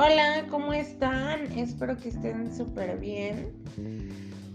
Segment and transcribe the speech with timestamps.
[0.00, 1.50] Hola, ¿cómo están?
[1.58, 3.52] Espero que estén súper bien.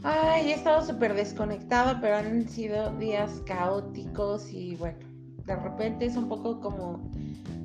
[0.01, 4.99] Ay, he estado súper desconectada, pero han sido días caóticos y bueno,
[5.45, 7.11] de repente es un poco como,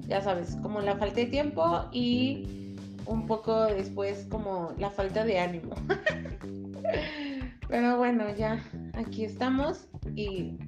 [0.09, 2.75] ya sabes, como la falta de tiempo y
[3.07, 5.77] un poco después como la falta de ánimo.
[7.69, 8.61] pero bueno, ya
[8.95, 9.87] aquí estamos
[10.17, 10.59] y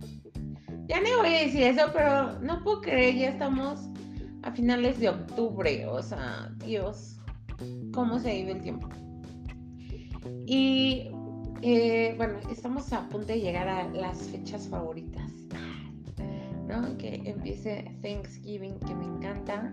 [0.87, 3.90] ya no voy a decir eso, pero no puedo creer, ya estamos
[4.43, 7.19] a finales de octubre, o sea, Dios,
[7.93, 8.89] cómo se ha ido el tiempo.
[10.47, 11.11] Y
[11.62, 15.31] eh, bueno, estamos a punto de llegar a las fechas favoritas,
[16.69, 16.97] ¿no?
[16.98, 19.73] Que empiece Thanksgiving, que me encanta,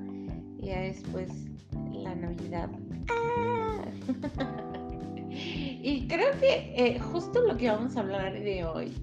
[0.58, 1.32] y ya después
[1.92, 2.70] la Navidad.
[5.90, 8.94] Y creo que eh, justo lo que vamos a hablar de hoy,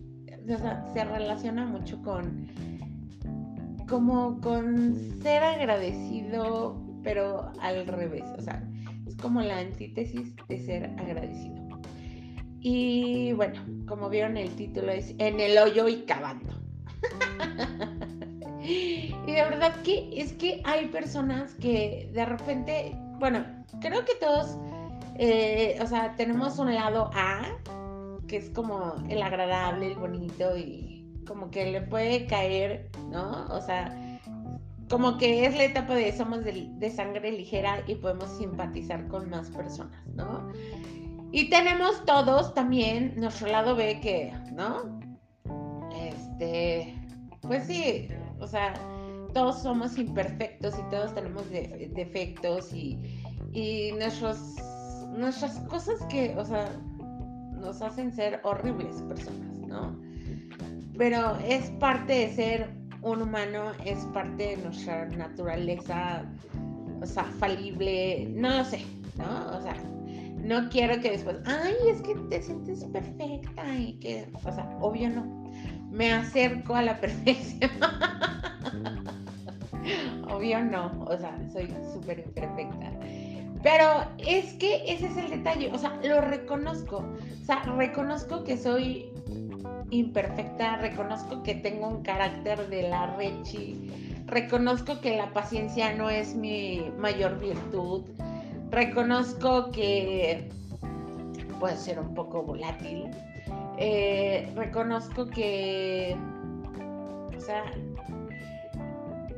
[0.42, 2.46] o sea, se relaciona mucho con
[3.88, 8.66] como con ser agradecido, pero al revés, o sea,
[9.06, 11.64] es como la antítesis de ser agradecido.
[12.60, 16.54] Y bueno, como vieron el título es En el hoyo y cavando.
[18.62, 23.44] y de verdad que es que hay personas que de repente, bueno,
[23.82, 24.56] creo que todos,
[25.18, 27.42] eh, o sea, tenemos un lado A,
[28.26, 30.93] que es como el agradable, el bonito y
[31.26, 33.46] como que le puede caer, ¿no?
[33.50, 33.94] O sea,
[34.88, 39.50] como que es la etapa de somos de, sangre ligera y podemos simpatizar con más
[39.50, 40.52] personas, ¿no?
[41.32, 45.00] Y tenemos todos también nuestro lado B que, ¿no?
[45.96, 46.94] Este,
[47.40, 48.74] pues sí, o sea,
[49.32, 52.98] todos somos imperfectos y todos tenemos defectos y,
[53.52, 54.38] y nuestros,
[55.16, 56.70] nuestras cosas que, o sea,
[57.52, 60.13] nos hacen ser horribles personas, ¿no?
[60.96, 66.24] Pero es parte de ser un humano es parte de nuestra naturaleza,
[67.00, 68.80] o sea, falible, no lo sé,
[69.18, 69.58] ¿no?
[69.58, 69.74] O sea,
[70.38, 75.10] no quiero que después, ay, es que te sientes perfecta y que, o sea, obvio
[75.10, 75.44] no.
[75.90, 77.70] Me acerco a la perfección.
[80.30, 82.90] obvio no, o sea, soy súper imperfecta.
[83.64, 86.98] Pero es que ese es el detalle, o sea, lo reconozco.
[86.98, 89.10] O sea, reconozco que soy
[89.90, 93.90] imperfecta, reconozco que tengo un carácter de la rechi,
[94.26, 98.02] reconozco que la paciencia no es mi mayor virtud,
[98.70, 100.50] reconozco que
[101.58, 103.08] puede ser un poco volátil,
[103.78, 106.16] eh, reconozco que,
[107.34, 107.64] o sea,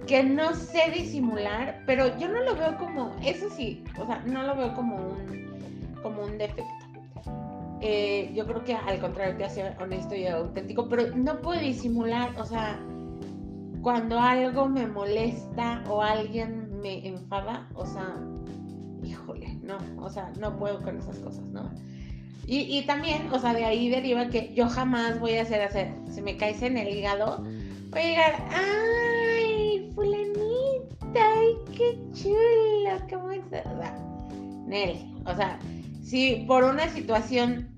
[0.06, 4.42] que no sé disimular, pero yo no lo veo como, eso sí, o sea, no
[4.42, 6.64] lo veo como un, como un defecto.
[7.80, 12.30] Eh, yo creo que al contrario te hace honesto y auténtico, pero no puedo disimular,
[12.38, 12.78] o sea,
[13.82, 18.16] cuando algo me molesta o alguien me enfada, o sea,
[19.04, 21.70] híjole, no, o sea, no puedo con esas cosas, ¿no?
[22.46, 25.92] Y, y también, o sea, de ahí deriva que yo jamás voy a hacer, hacer,
[26.08, 27.44] si me caes en el hígado,
[27.90, 29.05] voy a llegar, fulanita,
[31.18, 33.66] ay, qué chulo, ¿cómo estás?
[33.66, 33.98] O sea,
[34.66, 35.58] Nelly, o sea,
[36.02, 37.68] si por una situación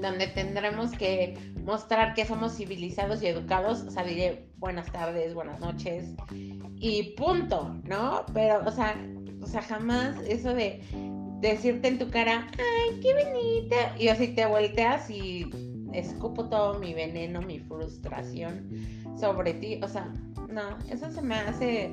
[0.00, 5.60] donde tendremos que mostrar que somos civilizados y educados, o sea, diré buenas tardes, buenas
[5.60, 6.14] noches
[6.76, 8.24] y punto, ¿no?
[8.32, 8.94] Pero, o sea,
[9.42, 10.80] o sea, jamás eso de
[11.40, 15.50] decirte en tu cara, ay, qué bonita, y así te volteas y
[15.92, 18.68] escupo todo mi veneno, mi frustración
[19.18, 20.12] sobre ti, o sea,
[20.48, 21.90] no, eso se me hace,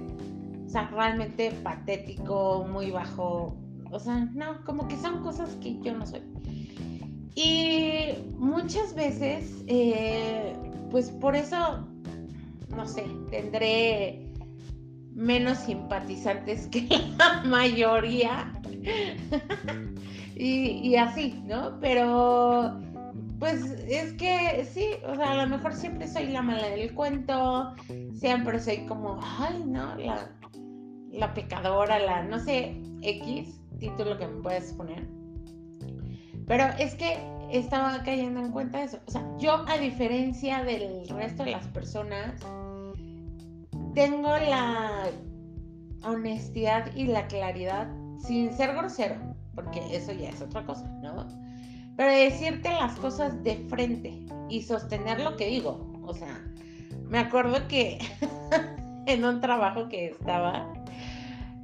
[0.68, 3.56] o sea, realmente patético, muy bajo,
[3.90, 6.22] o sea, no, como que son cosas que yo no soy.
[7.36, 10.54] Y muchas veces, eh,
[10.92, 11.88] pues por eso,
[12.76, 14.28] no sé, tendré
[15.14, 18.54] menos simpatizantes que la mayoría.
[20.36, 21.80] y, así, ¿no?
[21.80, 22.78] Pero,
[23.40, 27.74] pues es que sí, o sea, a lo mejor siempre soy la mala del cuento,
[28.14, 30.30] siempre soy como, ay, no, la,
[31.12, 35.08] la pecadora, la, no sé, X título que me puedes poner.
[36.48, 37.18] Pero es que
[37.52, 39.00] estaba cayendo en cuenta eso.
[39.06, 42.42] O sea, yo a diferencia del resto de las personas,
[43.94, 45.10] tengo la
[46.04, 47.88] honestidad y la claridad
[48.20, 49.16] sin ser grosero,
[49.54, 51.47] porque eso ya es otra cosa, ¿no?
[51.98, 55.92] Pero decirte las cosas de frente y sostener lo que digo.
[56.04, 56.40] O sea,
[57.10, 57.98] me acuerdo que
[59.08, 60.72] en un trabajo que estaba,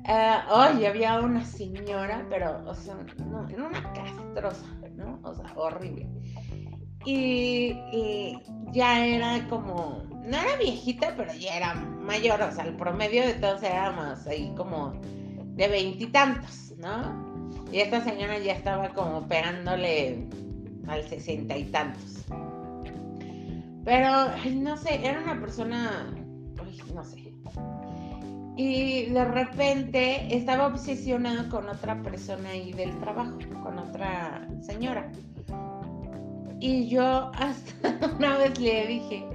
[0.08, 2.96] uh, había una señora, pero, o sea,
[3.30, 4.66] no, era una castrosa,
[4.96, 5.20] ¿no?
[5.24, 6.10] O sea, horrible.
[7.06, 8.40] Y,
[8.72, 13.34] ya era como, no era viejita, pero ya era mayor, o sea, el promedio de
[13.36, 14.94] todos éramos ahí como
[15.56, 17.33] de veintitantos, ¿no?
[17.74, 20.28] Y esta señora ya estaba como pegándole
[20.88, 22.24] al sesenta y tantos.
[23.84, 24.12] Pero,
[24.62, 26.14] no sé, era una persona,
[26.94, 27.34] no sé.
[28.56, 35.12] Y de repente estaba obsesionada con otra persona ahí del trabajo, con otra señora.
[36.64, 39.26] Y yo hasta una vez le dije,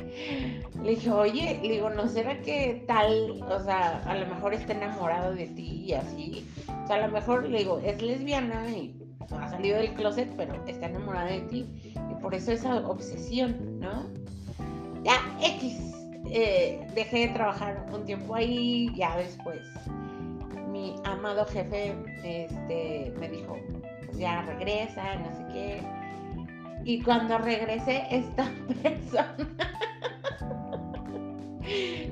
[0.82, 4.72] le dije, oye, le digo, ¿no será que tal, o sea, a lo mejor está
[4.72, 6.46] enamorado de ti y así?
[6.84, 8.96] O sea, a lo mejor, le digo, es lesbiana y
[9.30, 11.66] ha salido del closet, pero está enamorada de ti.
[12.10, 14.06] Y por eso esa obsesión, ¿no?
[15.04, 15.76] Ya, X.
[16.30, 19.60] Eh, dejé de trabajar un tiempo ahí, ya después
[20.70, 23.58] mi amado jefe este, me dijo,
[24.06, 25.97] pues ya regresa, no sé qué.
[26.84, 28.50] Y cuando regresé, esta
[28.82, 29.48] persona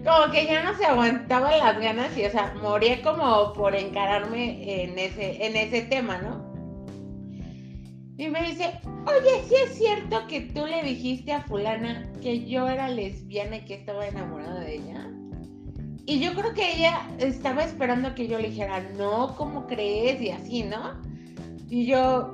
[0.06, 4.84] como que ya no se aguantaba las ganas y, o sea, moría como por encararme
[4.84, 6.46] en ese, en ese tema, ¿no?
[8.16, 12.68] Y me dice, oye, ¿sí es cierto que tú le dijiste a fulana que yo
[12.68, 15.10] era lesbiana y que estaba enamorada de ella?
[16.06, 20.22] Y yo creo que ella estaba esperando que yo le dijera, no, ¿cómo crees?
[20.22, 21.00] Y así, ¿no?
[21.68, 22.32] Y yo,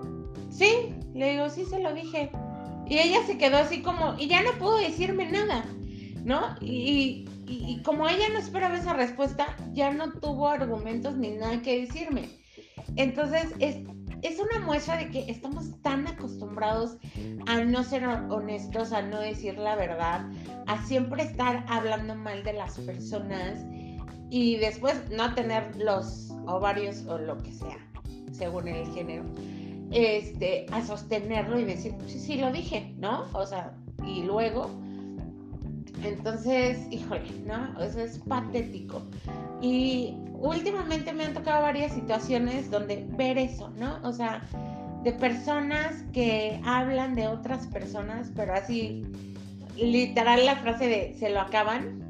[0.51, 2.31] sí, le digo, sí se lo dije.
[2.87, 5.65] Y ella se quedó así como, y ya no pudo decirme nada,
[6.25, 6.57] ¿no?
[6.61, 11.83] Y, y, como ella no esperaba esa respuesta, ya no tuvo argumentos ni nada que
[11.83, 12.29] decirme.
[12.97, 13.77] Entonces, es,
[14.23, 16.97] es una muestra de que estamos tan acostumbrados
[17.47, 20.27] a no ser honestos, a no decir la verdad,
[20.67, 23.65] a siempre estar hablando mal de las personas
[24.31, 27.79] y después no tener los ovarios o lo que sea,
[28.33, 29.25] según el género,
[29.93, 33.27] este, a sostenerlo y decir, sí, sí, lo dije, ¿no?
[33.33, 33.75] O sea,
[34.07, 34.71] y luego
[36.05, 37.81] entonces, híjole, ¿no?
[37.83, 39.03] Eso es patético.
[39.61, 43.99] Y últimamente me han tocado varias situaciones donde ver eso, ¿no?
[44.03, 44.43] O sea,
[45.05, 49.07] de personas que hablan de otras personas, pero así,
[49.77, 52.01] literal la frase de se lo acaban.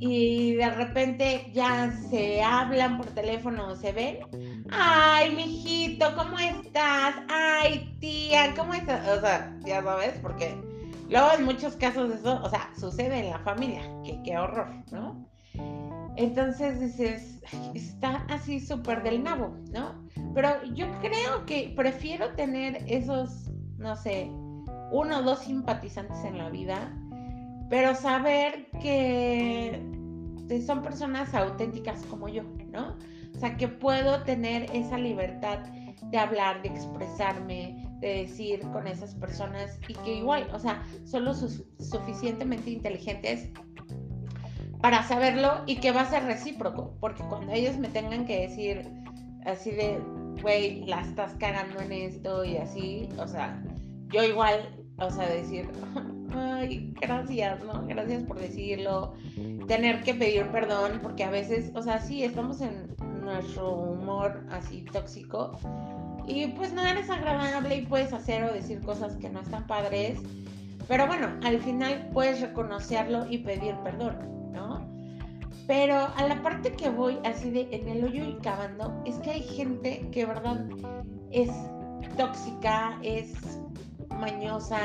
[0.00, 4.18] Y de repente ya se hablan por teléfono o se ven.
[4.70, 7.14] Ay, mijito, ¿cómo estás?
[7.28, 9.06] Ay, tía, ¿cómo estás?
[9.08, 10.56] O sea, ya sabes, porque
[11.10, 13.82] Luego en muchos casos eso, o sea, sucede en la familia,
[14.24, 15.26] qué horror, ¿no?
[16.16, 17.40] Entonces dices,
[17.74, 20.04] está así súper del nabo, ¿no?
[20.34, 24.30] Pero yo creo que prefiero tener esos, no sé,
[24.90, 26.92] uno o dos simpatizantes en la vida,
[27.70, 29.82] pero saber que
[30.66, 32.96] son personas auténticas como yo, ¿no?
[33.38, 35.60] O sea, que puedo tener esa libertad
[36.10, 41.24] de hablar, de expresarme, de decir con esas personas y que igual, o sea, son
[41.24, 43.48] lo suficientemente inteligentes
[44.80, 48.90] para saberlo y que va a ser recíproco, porque cuando ellos me tengan que decir
[49.46, 50.00] así de,
[50.42, 53.62] güey, la estás cagando en esto y así, o sea,
[54.08, 55.68] yo igual, o sea, decir,
[56.32, 57.86] ay, gracias, ¿no?
[57.86, 59.14] Gracias por decirlo,
[59.68, 62.98] tener que pedir perdón, porque a veces, o sea, sí, estamos en
[63.28, 65.58] nuestro humor así tóxico,
[66.26, 70.20] y pues no eres agradable y puedes hacer o decir cosas que no están padres.
[70.86, 74.86] Pero bueno, al final puedes reconocerlo y pedir perdón, ¿no?
[75.66, 79.30] Pero a la parte que voy así de en el hoyo y cavando, es que
[79.30, 80.66] hay gente que, ¿verdad?
[81.30, 81.50] Es
[82.16, 83.32] tóxica, es
[84.18, 84.80] mañosa,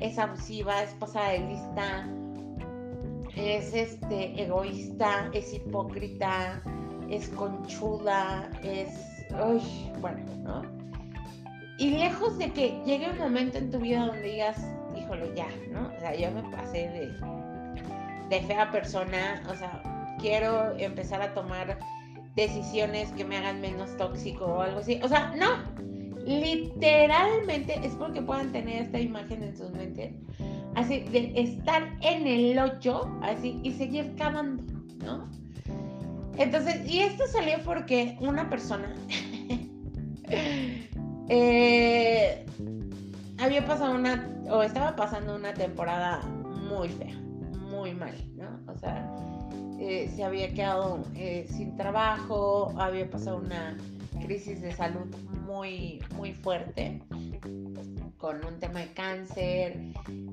[0.00, 2.08] es abusiva, es pasada de lista,
[3.36, 6.62] es este egoísta, es hipócrita,
[7.12, 8.88] es conchuda, es,
[9.30, 9.60] uy,
[10.00, 10.62] bueno, ¿no?
[11.78, 14.56] Y lejos de que llegue un momento en tu vida donde digas,
[14.96, 15.88] híjole, ya, ¿no?
[15.94, 17.12] O sea, yo me pasé de,
[18.30, 19.82] de fea persona, o sea,
[20.20, 21.78] quiero empezar a tomar
[22.34, 24.98] decisiones que me hagan menos tóxico o algo así.
[25.02, 25.48] O sea, no,
[26.24, 30.14] literalmente es porque puedan tener esta imagen en sus mentes,
[30.76, 34.62] así de estar en el hoyo, así, y seguir cavando,
[35.04, 35.41] ¿no?
[36.38, 38.94] Entonces, y esto salió porque una persona
[41.28, 42.44] Eh,
[43.38, 46.20] había pasado una, o estaba pasando una temporada
[46.68, 47.14] muy fea,
[47.70, 48.60] muy mal, ¿no?
[48.70, 49.10] O sea,
[49.78, 53.76] eh, se había quedado eh, sin trabajo, había pasado una
[54.20, 55.06] crisis de salud
[55.46, 57.02] muy, muy fuerte
[58.18, 59.80] con un tema de cáncer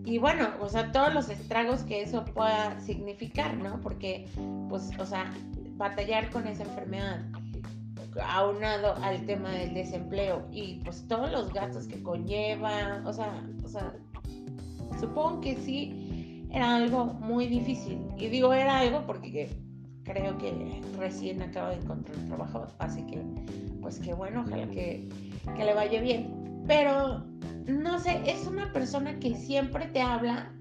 [0.06, 3.80] y bueno, o sea, todos los estragos que eso pueda significar, ¿no?
[3.82, 4.28] Porque,
[4.70, 5.32] pues, o sea,
[5.80, 7.22] batallar con esa enfermedad
[8.22, 13.68] aunado al tema del desempleo y pues todos los gastos que conlleva, o sea, o
[13.68, 13.94] sea,
[15.00, 18.00] supongo que sí era algo muy difícil.
[18.18, 19.50] Y digo era algo porque
[20.04, 23.24] creo que recién acaba de encontrar trabajo, así que
[23.82, 25.08] pues qué bueno, ojalá que,
[25.56, 26.64] que le vaya bien.
[26.68, 27.24] Pero
[27.68, 30.52] no sé, es una persona que siempre te habla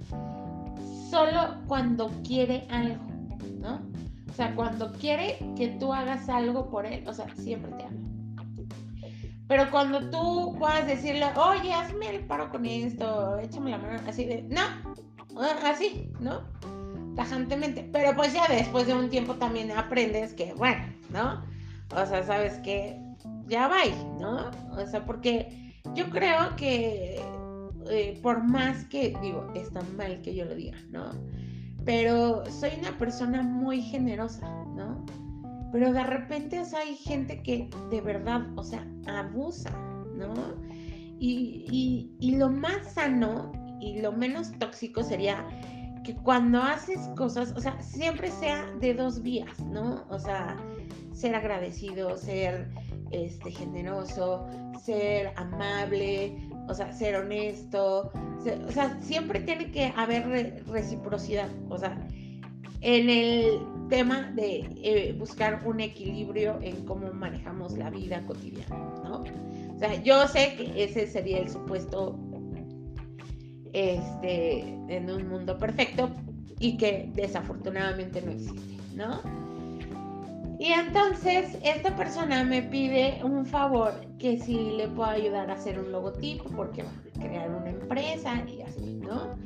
[1.11, 3.05] solo cuando quiere algo,
[3.61, 3.81] ¿no?
[4.39, 7.99] O sea, cuando quiere que tú hagas algo por él, o sea, siempre te habla.
[9.49, 14.27] Pero cuando tú puedas decirle, oye, hazme el paro con esto, échame la mano, así
[14.27, 14.63] de, no,
[15.65, 16.43] así, ¿no?
[17.17, 17.91] Tajantemente.
[17.93, 21.43] Pero pues ya después de un tiempo también aprendes que, bueno, ¿no?
[22.01, 22.97] O sea, sabes que
[23.49, 23.87] ya va,
[24.21, 24.53] ¿no?
[24.81, 27.21] O sea, porque yo creo que
[27.91, 31.11] eh, por más que, digo, está mal que yo lo diga, ¿no?
[31.85, 35.05] Pero soy una persona muy generosa, ¿no?
[35.73, 39.71] Pero de repente, hay gente que de verdad, o sea, abusa,
[40.15, 40.35] ¿no?
[41.21, 45.47] Y, y lo más sano y lo menos tóxico sería
[46.05, 50.07] que cuando haces cosas, o sea, siempre sea de dos vías, ¿no?
[50.09, 50.57] O sea,
[51.13, 52.71] ser agradecido, ser
[53.11, 54.47] este, generoso,
[54.83, 58.11] ser amable, o sea, ser honesto,
[58.67, 61.99] o sea, siempre tiene que haber reciprocidad, o sea,
[62.81, 69.25] en el tema de eh, buscar un equilibrio en cómo manejamos la vida cotidiana, ¿no?
[69.75, 72.19] O sea, yo sé que ese sería el supuesto
[73.73, 76.11] este, en un mundo perfecto
[76.61, 79.48] y que desafortunadamente no existe, ¿no?
[80.59, 85.79] Y entonces esta persona me pide un favor que si le puedo ayudar a hacer
[85.79, 89.37] un logotipo porque va a crear una empresa y así, ¿no?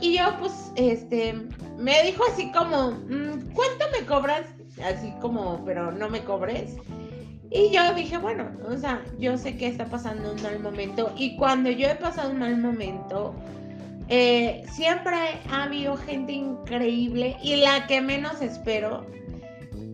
[0.00, 1.34] Y yo pues, este,
[1.78, 4.46] me dijo así como, mm, ¿cuánto me cobras?
[4.84, 6.76] Así como, pero no me cobres.
[7.50, 11.36] Y yo dije, bueno, o sea, yo sé que está pasando un mal momento y
[11.36, 13.34] cuando yo he pasado un mal momento,
[14.08, 15.16] eh, siempre
[15.50, 19.06] ha habido gente increíble y la que menos espero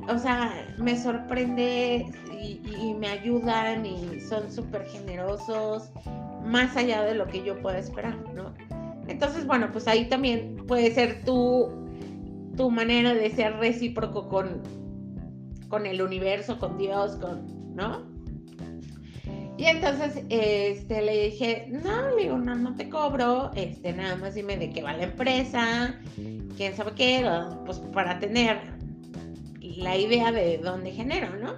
[0.08, 2.06] o sea, me sorprende
[2.40, 5.90] y, me ayudan y son súper generosos,
[6.44, 8.54] más allá de lo que yo pueda esperar, ¿no?
[9.06, 11.68] Entonces, bueno, pues ahí también puede ser tu,
[12.56, 14.62] tu manera de ser recíproco con,
[15.68, 18.06] con el universo, con Dios, con, ¿no?
[19.58, 24.34] Y entonces este, le dije, no, le digo, no, no te cobro, este, nada más
[24.34, 25.98] dime de qué va la empresa,
[26.56, 27.28] quién sabe qué,
[27.66, 28.77] pues para tener
[29.78, 31.54] la idea de dónde genero, ¿no?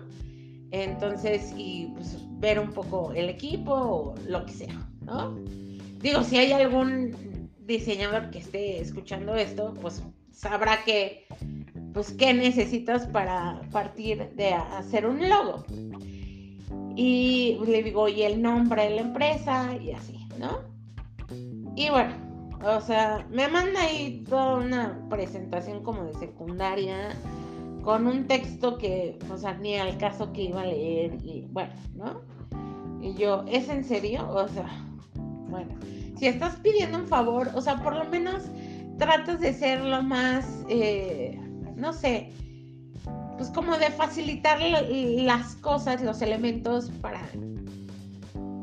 [0.70, 5.34] Entonces, y pues ver un poco el equipo o lo que sea, ¿no?
[6.00, 11.26] Digo, si hay algún diseñador que esté escuchando esto, pues sabrá que,
[11.92, 15.64] pues, qué necesitas para partir de hacer un logo.
[16.96, 20.60] Y le digo, y el nombre de la empresa y así, ¿no?
[21.76, 22.14] Y bueno,
[22.64, 27.10] o sea, me manda ahí toda una presentación como de secundaria
[27.82, 31.72] con un texto que, o sea, ni al caso que iba a leer y bueno,
[31.94, 32.20] ¿no?
[33.02, 34.28] Y yo, ¿es en serio?
[34.30, 34.68] O sea,
[35.48, 35.74] bueno,
[36.16, 38.42] si estás pidiendo un favor, o sea, por lo menos
[38.98, 41.40] tratas de ser lo más, eh,
[41.76, 42.30] no sé,
[43.38, 47.22] pues como de facilitar las cosas, los elementos para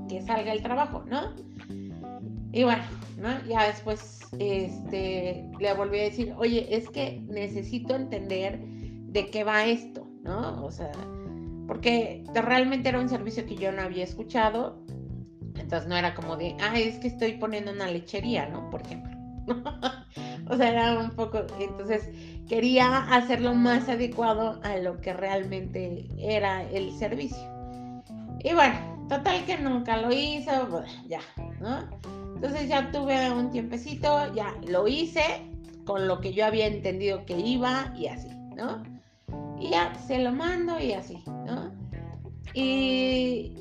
[0.07, 1.33] que salga el trabajo, ¿no?
[2.51, 2.83] Y bueno,
[3.17, 3.29] ¿no?
[3.47, 8.59] Ya después este, le volví a decir, oye, es que necesito entender
[9.07, 10.63] de qué va esto, ¿no?
[10.65, 10.91] O sea,
[11.67, 14.77] porque realmente era un servicio que yo no había escuchado,
[15.55, 18.69] entonces no era como de, ah, es que estoy poniendo una lechería, ¿no?
[18.69, 19.15] Por ejemplo.
[20.49, 22.09] o sea, era un poco, entonces
[22.47, 27.45] quería hacerlo más adecuado a lo que realmente era el servicio.
[28.43, 31.21] Y bueno, total que nunca lo hizo, ya,
[31.59, 31.79] ¿no?
[32.35, 35.23] Entonces ya tuve un tiempecito, ya lo hice
[35.85, 38.83] con lo que yo había entendido que iba y así, ¿no?
[39.59, 41.71] Y ya se lo mando y así, ¿no?
[42.53, 43.53] Y,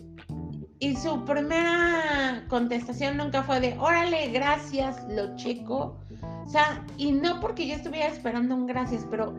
[0.79, 5.99] y su primera contestación nunca fue de, órale, gracias, lo checo.
[6.45, 9.35] O sea, y no porque yo estuviera esperando un gracias, pero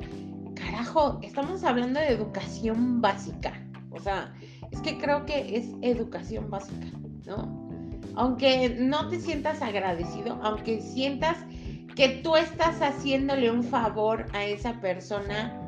[0.56, 3.54] carajo, estamos hablando de educación básica.
[3.92, 4.34] O sea,
[4.72, 6.88] es que creo que es educación básica,
[7.26, 7.68] ¿no?
[8.16, 11.38] Aunque no te sientas agradecido, aunque sientas
[11.96, 15.67] que tú estás haciéndole un favor a esa persona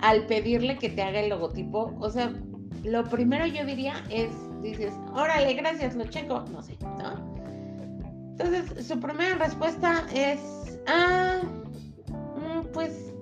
[0.00, 2.32] al pedirle que te haga el logotipo, o sea,
[2.84, 4.30] lo primero yo diría es,
[4.62, 7.38] dices, órale, gracias, lo checo, no sé, ¿no?
[8.30, 11.40] Entonces, su primera respuesta es, ah,
[12.08, 13.12] mm, pues,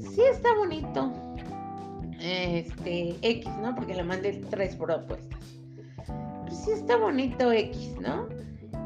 [0.00, 1.12] sí está bonito.
[2.20, 3.74] Este, X, ¿no?
[3.74, 5.38] Porque le mandé tres propuestas.
[6.46, 8.26] Pues sí está bonito X, ¿no?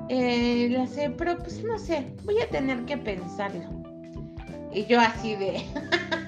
[0.08, 3.64] Eh, la sé, pero pues no sé, voy a tener que pensarlo.
[4.74, 5.62] Y yo así de...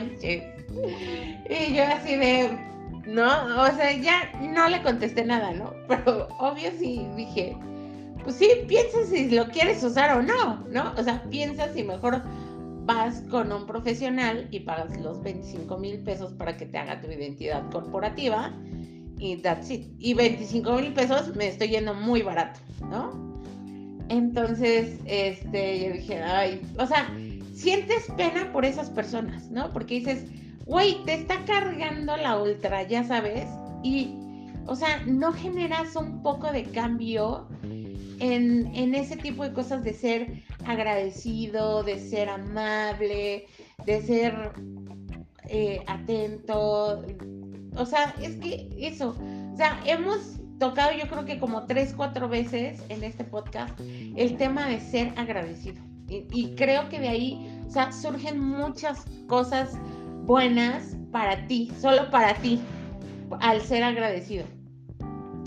[0.00, 0.42] manches.
[1.48, 2.58] Y yo así de,
[3.06, 5.72] no, o sea, ya no le contesté nada, ¿no?
[5.88, 7.56] Pero obvio sí dije,
[8.22, 10.92] pues sí, piensa si lo quieres usar o no, ¿no?
[10.96, 12.22] O sea, piensa si mejor
[12.84, 17.08] vas con un profesional y pagas los 25 mil pesos para que te haga tu
[17.08, 18.52] identidad corporativa
[19.18, 19.86] y that's it.
[19.98, 22.60] Y 25 mil pesos me estoy yendo muy barato,
[22.90, 23.26] ¿no?
[24.08, 27.08] Entonces, este, yo dije, ay, o sea,
[27.56, 29.72] sientes pena por esas personas, ¿no?
[29.72, 30.26] Porque dices,
[30.66, 33.48] güey, te está cargando la ultra, ya sabes,
[33.82, 34.14] y,
[34.66, 37.48] o sea, no generas un poco de cambio
[38.20, 43.46] en, en ese tipo de cosas de ser agradecido, de ser amable,
[43.86, 44.52] de ser
[45.48, 47.04] eh, atento.
[47.76, 49.16] O sea, es que eso,
[49.52, 54.36] o sea, hemos tocado yo creo que como tres, cuatro veces en este podcast el
[54.36, 55.82] tema de ser agradecido.
[56.08, 59.76] Y, creo que de ahí, o sea, surgen muchas cosas
[60.24, 62.60] buenas para ti, solo para ti,
[63.40, 64.44] al ser agradecido.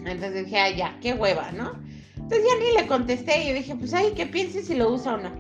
[0.05, 1.71] Entonces dije, ah, ya, qué hueva, ¿no?
[2.15, 5.17] Entonces ya ni le contesté y dije, pues ay, ¿qué pienses si lo usa o
[5.17, 5.31] no?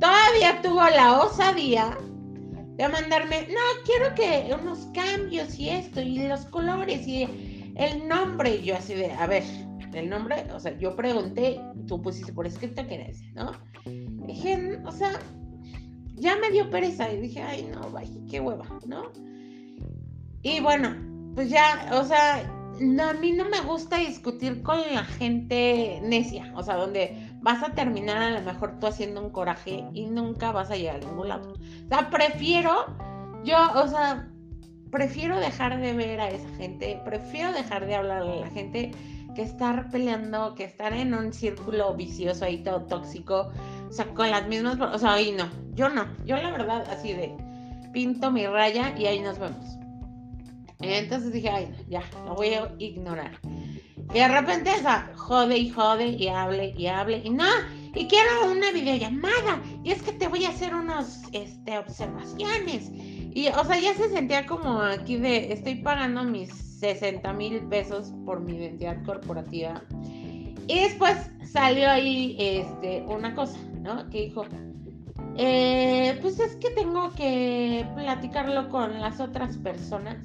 [0.00, 1.96] Todavía tuvo la osadía
[2.76, 8.56] de mandarme, no, quiero que unos cambios y esto, y los colores y el nombre.
[8.56, 9.42] Y yo así de, a ver,
[9.94, 13.52] el nombre, o sea, yo pregunté, tú pusiste por escrito era ese, ¿no?
[14.26, 15.12] Dije, o sea,
[16.14, 19.10] ya me dio pereza y dije, ay, no, vaya, qué hueva, ¿no?
[20.42, 20.94] Y bueno,
[21.34, 22.42] pues ya, o sea,
[22.80, 27.62] no, a mí no me gusta discutir con la gente necia, o sea, donde vas
[27.62, 30.98] a terminar a lo mejor tú haciendo un coraje y nunca vas a llegar a
[30.98, 31.52] ningún lado.
[31.52, 32.86] O sea, prefiero,
[33.44, 34.28] yo, o sea,
[34.90, 38.92] prefiero dejar de ver a esa gente, prefiero dejar de hablar a la gente
[39.34, 43.52] que estar peleando, que estar en un círculo vicioso ahí todo tóxico,
[43.88, 47.12] o sea, con las mismas, o sea, ahí no, yo no, yo la verdad así
[47.12, 47.34] de
[47.92, 49.78] pinto mi raya y ahí nos vemos.
[50.80, 53.38] Entonces dije, ay, ya, lo voy a ignorar.
[54.14, 57.44] Y de repente, o sea, jode y jode y hable y hable y no,
[57.94, 62.90] y quiero una videollamada y es que te voy a hacer unas este, observaciones.
[62.92, 68.12] Y, o sea, ya se sentía como aquí de, estoy pagando mis 60 mil pesos
[68.24, 69.82] por mi identidad corporativa.
[70.66, 74.08] Y después salió ahí este, una cosa, ¿no?
[74.10, 74.44] Que dijo,
[75.36, 80.18] eh, pues es que tengo que platicarlo con las otras personas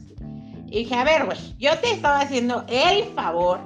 [0.74, 3.60] y dije, a ver, güey, yo te estaba haciendo el favor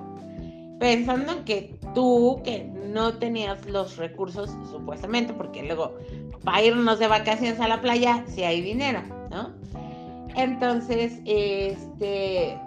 [0.77, 5.95] pensando en que tú, que no tenías los recursos, supuestamente, porque luego
[6.43, 9.53] para irnos de vacaciones a la playa, si hay dinero, ¿no?
[10.35, 12.59] Entonces, este,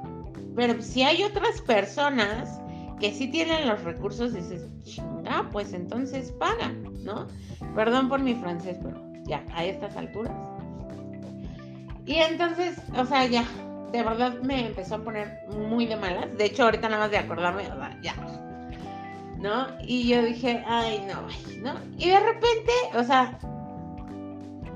[0.56, 2.60] pero si hay otras personas
[2.98, 4.66] que sí tienen los recursos, dices,
[5.28, 7.26] ah, pues entonces paga, ¿no?
[7.74, 10.32] Perdón por mi francés, pero ya, a estas alturas.
[12.04, 13.44] Y entonces, o sea, ya,
[13.92, 16.36] de verdad me empezó a poner muy de malas.
[16.36, 17.64] De hecho, ahorita nada más de acordarme,
[18.02, 18.14] ya.
[19.38, 19.68] ¿No?
[19.86, 21.22] Y yo dije, ay, no,
[21.62, 21.80] ¿no?
[21.96, 23.38] Y de repente, o sea,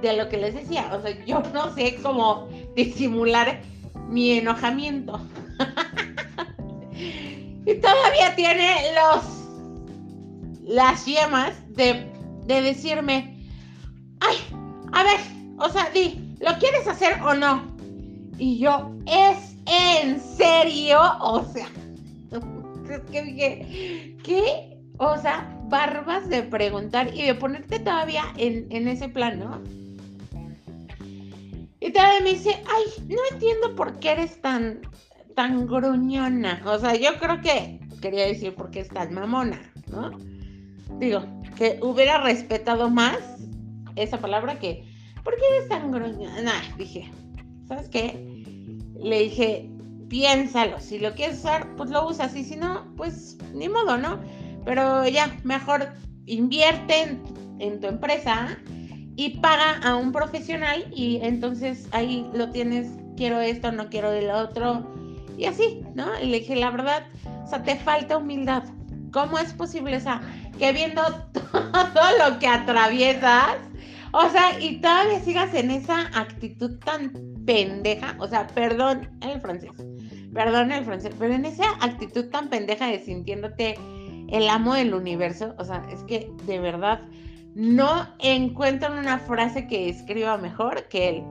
[0.00, 3.60] de lo que les decía, o sea, yo no sé cómo disimular
[4.08, 5.20] mi enojamiento.
[7.66, 9.34] y todavía tiene los
[10.64, 12.10] las yemas de,
[12.46, 13.36] de decirme,
[14.20, 14.36] ay,
[14.92, 15.20] a ver,
[15.58, 17.62] o sea, di, ¿lo quieres hacer o no?
[18.38, 21.00] Y yo, ¿es en serio?
[21.20, 21.68] O sea,
[22.90, 24.78] es que dije, ¿qué?
[24.98, 29.60] O sea, barbas de preguntar y de ponerte todavía en, ese plan, ¿no?
[31.80, 34.80] Y todavía me dice, ay, no entiendo por qué eres tan,
[35.34, 36.62] tan gruñona.
[36.66, 40.10] O sea, yo creo que quería decir por qué es tan mamona, ¿no?
[40.98, 41.24] Digo,
[41.56, 43.18] que hubiera respetado más
[43.96, 44.84] esa palabra que,
[45.22, 46.52] ¿por qué eres tan gruñona?
[46.76, 47.10] Dije,
[47.66, 48.44] ¿sabes qué?
[49.00, 49.70] Le dije,
[50.08, 54.20] piénsalo, si lo quieres usar, pues lo usas, y si no, pues ni modo, ¿no?
[54.64, 55.88] Pero ya, mejor
[56.26, 57.18] invierte
[57.58, 58.56] en, tu empresa
[59.16, 64.30] y paga a un profesional y entonces ahí lo tienes, quiero esto, no quiero el
[64.30, 64.93] otro,
[65.36, 66.06] y así, ¿no?
[66.20, 67.04] Y le dije, la verdad,
[67.44, 68.64] o sea, te falta humildad.
[69.12, 70.20] ¿Cómo es posible, o sea,
[70.58, 71.02] que viendo
[71.52, 73.56] todo lo que atraviesas,
[74.12, 77.12] o sea, y todavía sigas en esa actitud tan
[77.44, 79.70] pendeja, o sea, perdón el francés,
[80.32, 83.76] perdón el francés, pero en esa actitud tan pendeja de sintiéndote
[84.30, 87.02] el amo del universo, o sea, es que de verdad
[87.54, 91.24] no encuentro una frase que escriba mejor que él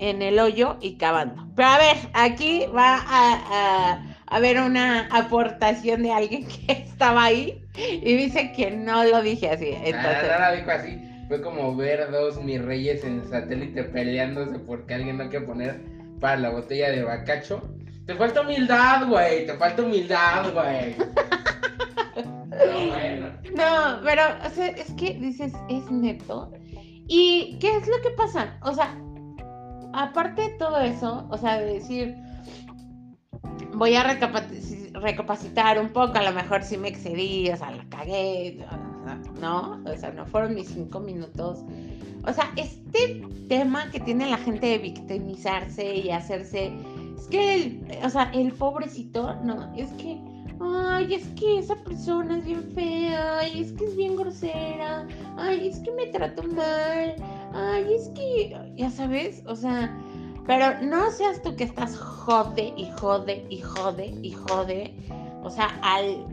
[0.00, 1.46] en el hoyo y cavando.
[1.54, 8.16] Pero a ver, aquí va a, haber una aportación de alguien que estaba ahí y
[8.16, 9.70] dice que no lo dije así.
[9.84, 10.56] Entonces...
[10.56, 15.46] dijo así fue como ver dos mis reyes en satélite peleándose porque alguien no quiere
[15.46, 15.80] poner
[16.18, 17.62] para la botella de bacacho.
[18.04, 20.96] Te falta humildad, güey, te falta humildad, güey.
[23.54, 26.50] No, pero o sea, es que dices, es neto.
[27.08, 28.56] ¿Y qué es lo que pasa?
[28.62, 28.96] O sea,
[29.92, 32.16] aparte de todo eso, o sea, de decir,
[33.74, 38.64] voy a recapacitar un poco, a lo mejor sí me excedí, o sea, la cagué,
[39.40, 39.82] ¿no?
[39.84, 41.64] O sea, no fueron mis cinco minutos.
[42.26, 46.72] O sea, este tema que tiene la gente de victimizarse y hacerse,
[47.16, 50.20] es que, el, o sea, el pobrecito, no, es que
[50.60, 55.68] ay, es que esa persona es bien fea, ay, es que es bien grosera, ay,
[55.68, 57.16] es que me trató mal,
[57.54, 59.96] ay, es que, ya sabes, o sea,
[60.46, 64.94] pero no seas tú que estás jode y jode y jode y jode,
[65.42, 66.26] o sea, al,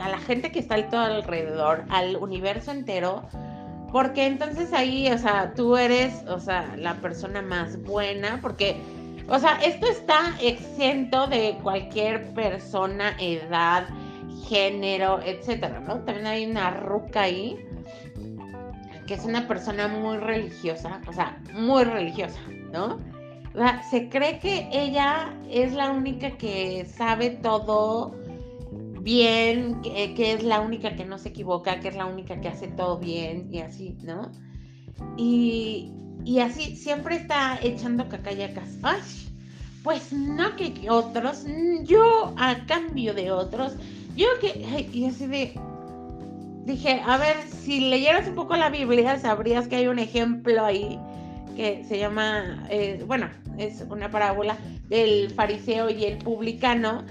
[0.00, 3.22] a la gente que está al todo alrededor, al universo entero,
[3.92, 8.76] porque entonces ahí, o sea, tú eres, o sea, la persona más buena, porque
[9.30, 13.86] o sea, esto está exento de cualquier persona, edad,
[14.48, 16.00] género, etcétera, ¿no?
[16.00, 17.58] También hay una ruca ahí
[19.08, 22.38] que es una persona muy religiosa, o sea, muy religiosa,
[22.72, 23.00] ¿no?
[23.90, 28.14] Se cree que ella es la única que sabe todo
[29.00, 32.48] bien, que, que, es la única que no se equivoca, que es la única que
[32.48, 34.30] hace todo bien y así, ¿no?
[35.16, 35.90] Y,
[36.24, 38.76] y así siempre está echando cacayacas.
[38.82, 39.00] Ay,
[39.82, 41.46] pues no que otros,
[41.84, 43.72] yo a cambio de otros,
[44.14, 45.58] yo que, y así de,
[46.68, 51.00] dije, a ver, si leyeras un poco la Biblia, sabrías que hay un ejemplo ahí
[51.56, 54.56] que se llama, eh, bueno, es una parábola
[54.88, 57.04] del fariseo y el publicano.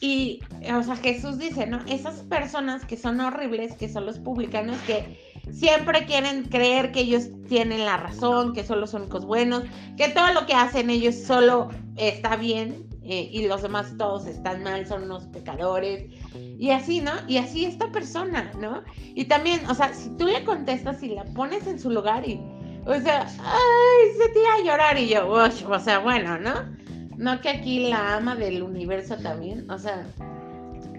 [0.00, 0.40] Y,
[0.74, 1.78] o sea, Jesús dice, ¿no?
[1.86, 5.16] Esas personas que son horribles, que son los publicanos, que
[5.52, 9.62] siempre quieren creer que ellos tienen la razón, que son los únicos buenos,
[9.96, 14.62] que todo lo que hacen ellos solo está bien eh, y los demás todos están
[14.64, 16.06] mal, son unos pecadores.
[16.62, 17.10] Y así, ¿no?
[17.26, 18.84] Y así esta persona, ¿no?
[19.16, 22.40] Y también, o sea, si tú le contestas y la pones en su lugar y,
[22.86, 26.54] o sea, ay, se tira a llorar y yo, o sea, bueno, ¿no?
[27.16, 30.06] No que aquí la ama del universo también, o sea,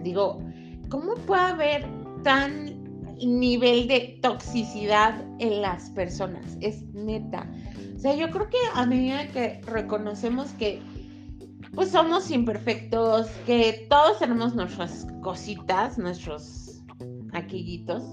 [0.02, 0.44] digo,
[0.90, 1.86] ¿cómo puede haber
[2.24, 2.84] tan
[3.26, 6.58] nivel de toxicidad en las personas.
[6.60, 7.48] Es neta.
[7.96, 10.82] O sea, yo creo que a medida que reconocemos que
[11.76, 16.84] pues somos imperfectos, que todos tenemos nuestras cositas, nuestros
[17.34, 18.04] aquillitos,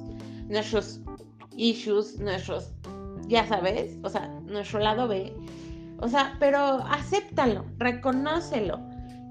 [0.48, 1.00] nuestros
[1.56, 2.72] issues, nuestros,
[3.28, 5.34] ya sabes, o sea, nuestro lado B.
[5.98, 8.80] O sea, pero acéptalo, reconócelo.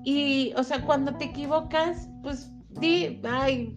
[0.06, 3.76] Y, o sea, cuando te equivocas, pues di, ay,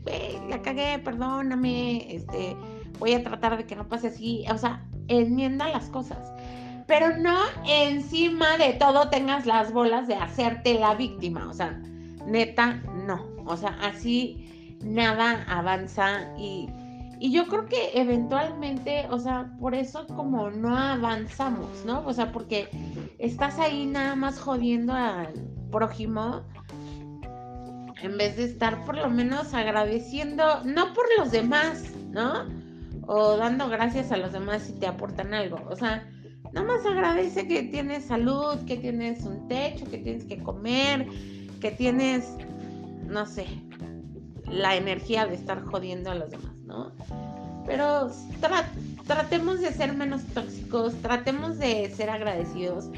[0.51, 2.55] la cagué, perdóname, este,
[2.99, 6.33] voy a tratar de que no pase así, o sea, enmienda las cosas.
[6.93, 11.81] Pero no encima de todo tengas las bolas de hacerte la víctima, o sea,
[12.27, 16.69] neta, no, o sea, así nada avanza y,
[17.19, 22.05] y yo creo que eventualmente, o sea, por eso como no avanzamos, ¿no?
[22.05, 22.69] O sea, porque
[23.19, 25.33] estás ahí nada más jodiendo al
[25.71, 26.43] prójimo
[28.03, 32.45] en vez de estar por lo menos agradeciendo, no por los demás, ¿no?
[33.07, 35.59] O dando gracias a los demás si te aportan algo.
[35.71, 36.07] O sea,
[36.53, 41.07] nada más agradece que tienes salud, que tienes un techo, que tienes que comer,
[41.61, 42.29] que tienes,
[43.07, 43.47] no sé,
[44.47, 46.93] la energía de estar jodiendo a los demás, ¿no?
[47.67, 48.11] Pero
[49.07, 52.91] tratemos de ser menos tóxicos, tratemos de ser agradecidos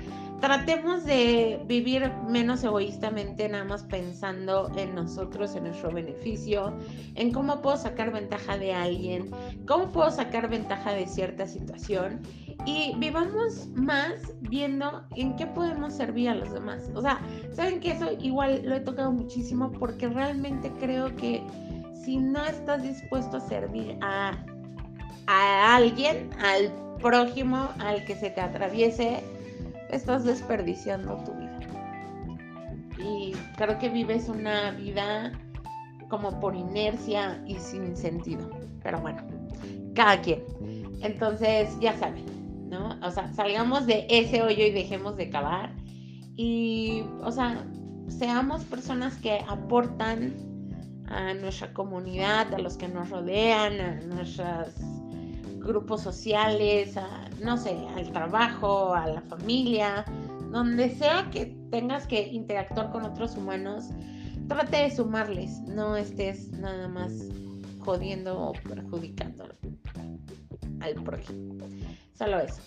[0.44, 6.76] tratemos de vivir menos egoístamente, nada más pensando en nosotros, en nuestro beneficio,
[7.14, 9.30] en cómo puedo sacar ventaja de alguien,
[9.66, 12.20] cómo puedo sacar ventaja de cierta situación
[12.66, 16.90] y vivamos más viendo en qué podemos servir a los demás.
[16.94, 17.18] O sea,
[17.54, 21.42] saben que eso igual lo he tocado muchísimo porque realmente creo que
[22.04, 24.33] si no estás dispuesto a servir a,
[25.26, 29.22] a alguien, al prójimo, al que se te atraviese,
[29.96, 31.61] estás desperdiciando tu vida.
[32.98, 35.33] Y creo que vives una vida
[36.09, 38.50] como por inercia y sin sentido.
[38.83, 39.22] Pero bueno,
[39.94, 40.42] cada quien.
[41.02, 42.24] Entonces, ya saben,
[42.70, 42.98] ¿no?
[43.02, 45.72] O sea, salgamos de ese hoyo y dejemos de cavar.
[46.37, 47.64] Y, o sea,
[48.09, 50.35] seamos personas que aportan
[51.07, 54.74] a nuestra comunidad, a los que nos rodean, a nuestros
[55.64, 60.05] grupos sociales, a, no sé, al trabajo, a la familia,
[60.50, 63.90] donde sea que tengas que interactuar con otros humanos,
[64.48, 67.12] trate de sumarles, no estés nada más
[67.81, 69.48] jodiendo o perjudicando
[70.81, 71.64] al prójimo.
[72.16, 72.62] Solo eso.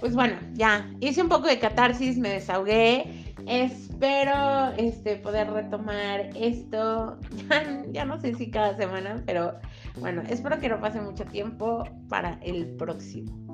[0.00, 3.34] Pues bueno, ya hice un poco de catarsis, me desahogué.
[3.46, 7.18] Espero este, poder retomar esto.
[7.92, 9.54] Ya, no sé si cada semana, pero
[10.00, 13.46] bueno, espero que no pase mucho tiempo para el próximo.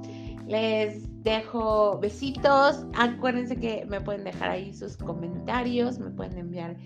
[0.47, 2.85] Les dejo besitos.
[2.95, 6.77] Acuérdense que me pueden dejar ahí sus comentarios, me pueden enviar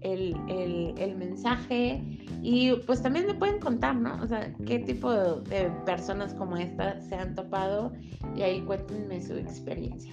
[0.00, 2.02] el, mensaje
[2.42, 4.18] y pues también me pueden contar, ¿no?
[4.22, 7.92] O sea, qué tipo de, personas como esta se han topado
[8.34, 10.12] y ahí cuéntenme su experiencia.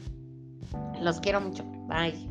[1.02, 1.64] Los quiero mucho.
[1.88, 2.28] Bye.